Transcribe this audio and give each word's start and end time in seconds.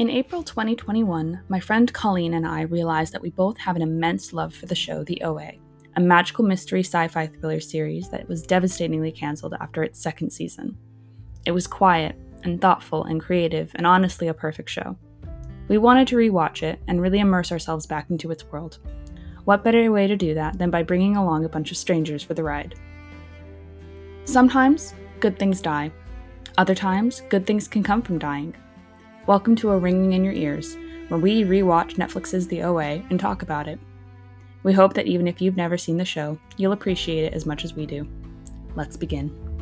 In 0.00 0.10
April 0.10 0.42
2021, 0.42 1.42
my 1.46 1.60
friend 1.60 1.92
Colleen 1.92 2.34
and 2.34 2.44
I 2.44 2.62
realized 2.62 3.12
that 3.12 3.22
we 3.22 3.30
both 3.30 3.56
have 3.58 3.76
an 3.76 3.82
immense 3.82 4.32
love 4.32 4.52
for 4.52 4.66
the 4.66 4.74
show 4.74 5.04
The 5.04 5.22
OA, 5.22 5.52
a 5.94 6.00
magical 6.00 6.44
mystery 6.44 6.80
sci 6.80 7.06
fi 7.06 7.28
thriller 7.28 7.60
series 7.60 8.08
that 8.08 8.28
was 8.28 8.42
devastatingly 8.42 9.12
cancelled 9.12 9.54
after 9.60 9.84
its 9.84 10.00
second 10.00 10.30
season. 10.30 10.76
It 11.46 11.52
was 11.52 11.68
quiet 11.68 12.16
and 12.42 12.60
thoughtful 12.60 13.04
and 13.04 13.20
creative 13.20 13.70
and 13.76 13.86
honestly 13.86 14.26
a 14.26 14.34
perfect 14.34 14.68
show. 14.68 14.98
We 15.68 15.78
wanted 15.78 16.08
to 16.08 16.16
rewatch 16.16 16.64
it 16.64 16.80
and 16.88 17.00
really 17.00 17.20
immerse 17.20 17.52
ourselves 17.52 17.86
back 17.86 18.10
into 18.10 18.32
its 18.32 18.44
world. 18.46 18.78
What 19.44 19.62
better 19.62 19.92
way 19.92 20.08
to 20.08 20.16
do 20.16 20.34
that 20.34 20.58
than 20.58 20.70
by 20.70 20.82
bringing 20.82 21.16
along 21.16 21.44
a 21.44 21.48
bunch 21.48 21.70
of 21.70 21.76
strangers 21.76 22.24
for 22.24 22.34
the 22.34 22.42
ride? 22.42 22.74
Sometimes, 24.24 24.92
good 25.20 25.38
things 25.38 25.60
die. 25.60 25.92
Other 26.58 26.74
times, 26.74 27.22
good 27.28 27.46
things 27.46 27.68
can 27.68 27.84
come 27.84 28.02
from 28.02 28.18
dying. 28.18 28.56
Welcome 29.26 29.56
to 29.56 29.70
A 29.70 29.78
Ringing 29.78 30.12
in 30.12 30.22
Your 30.22 30.34
Ears, 30.34 30.76
where 31.08 31.18
we 31.18 31.44
rewatch 31.44 31.94
Netflix's 31.94 32.46
The 32.46 32.62
OA 32.62 33.02
and 33.08 33.18
talk 33.18 33.40
about 33.40 33.66
it. 33.66 33.80
We 34.64 34.74
hope 34.74 34.92
that 34.92 35.06
even 35.06 35.26
if 35.26 35.40
you've 35.40 35.56
never 35.56 35.78
seen 35.78 35.96
the 35.96 36.04
show, 36.04 36.38
you'll 36.58 36.72
appreciate 36.72 37.24
it 37.24 37.32
as 37.32 37.46
much 37.46 37.64
as 37.64 37.72
we 37.72 37.86
do. 37.86 38.06
Let's 38.76 38.98
begin. 38.98 39.53